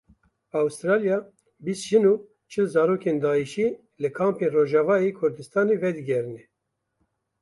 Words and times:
Awistraliya 0.57 1.17
bîst 1.63 1.83
jin 1.89 2.05
û 2.11 2.13
çil 2.51 2.65
zarokên 2.75 3.17
Daişî 3.23 3.67
li 4.01 4.09
kampên 4.17 4.51
Rojavayê 4.55 5.11
Kurdistanê 5.19 5.75
vedigerîne. 5.83 6.43